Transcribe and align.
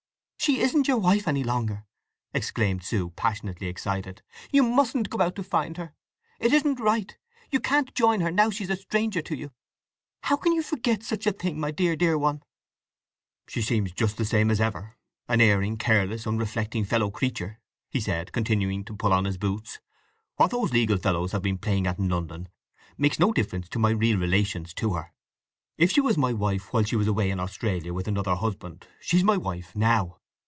"She 0.43 0.59
isn't 0.59 0.87
your 0.87 0.97
wife 0.97 1.27
any 1.27 1.43
longer!" 1.43 1.85
exclaimed 2.33 2.83
Sue, 2.83 3.11
passionately 3.11 3.67
excited. 3.67 4.23
"You 4.51 4.63
mustn't 4.63 5.11
go 5.11 5.21
out 5.21 5.35
to 5.35 5.43
find 5.43 5.77
her! 5.77 5.93
It 6.39 6.51
isn't 6.51 6.79
right! 6.79 7.15
You 7.51 7.59
can't 7.59 7.93
join 7.93 8.21
her, 8.21 8.31
now 8.31 8.49
she's 8.49 8.71
a 8.71 8.75
stranger 8.75 9.21
to 9.21 9.37
you. 9.37 9.51
How 10.23 10.37
can 10.37 10.53
you 10.53 10.63
forget 10.63 11.03
such 11.03 11.27
a 11.27 11.31
thing, 11.31 11.59
my 11.59 11.69
dear, 11.69 11.95
dear 11.95 12.17
one!" 12.17 12.41
"She 13.47 13.61
seems 13.61 13.93
much 14.01 14.15
the 14.15 14.25
same 14.25 14.49
as 14.49 14.59
ever—an 14.59 15.41
erring, 15.41 15.77
careless, 15.77 16.25
unreflecting 16.25 16.85
fellow 16.85 17.11
creature," 17.11 17.61
he 17.91 17.99
said, 17.99 18.31
continuing 18.31 18.83
to 18.85 18.95
pull 18.97 19.13
on 19.13 19.25
his 19.25 19.37
boots. 19.37 19.79
"What 20.37 20.49
those 20.49 20.73
legal 20.73 20.97
fellows 20.97 21.33
have 21.33 21.43
been 21.43 21.59
playing 21.59 21.85
at 21.85 21.99
in 21.99 22.09
London 22.09 22.49
makes 22.97 23.19
no 23.19 23.31
difference 23.31 23.67
in 23.75 23.79
my 23.81 23.91
real 23.91 24.17
relations 24.17 24.73
to 24.73 24.93
her. 24.95 25.13
If 25.77 25.91
she 25.91 26.01
was 26.01 26.17
my 26.17 26.33
wife 26.33 26.73
while 26.73 26.83
she 26.83 26.95
was 26.95 27.05
away 27.07 27.29
in 27.29 27.39
Australia 27.39 27.93
with 27.93 28.07
another 28.07 28.33
husband, 28.33 28.87
she's 28.99 29.23
my 29.23 29.37
wife 29.37 29.75
now." 29.75 30.17